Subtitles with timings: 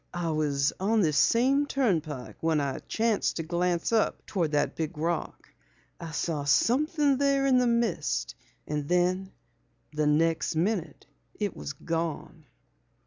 [0.15, 4.97] "I was on this same turnpike when I chanced to glance up toward that big
[4.97, 5.47] rock.
[5.99, 8.33] I saw something there in the mist
[8.65, 9.31] and then
[9.93, 12.45] the next minute it was gone."